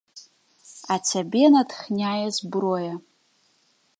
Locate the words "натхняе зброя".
1.57-2.91